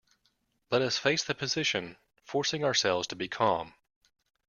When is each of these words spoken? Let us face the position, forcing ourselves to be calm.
Let 0.71 0.81
us 0.81 0.97
face 0.97 1.23
the 1.23 1.35
position, 1.35 1.95
forcing 2.25 2.63
ourselves 2.63 3.05
to 3.09 3.15
be 3.15 3.27
calm. 3.27 3.75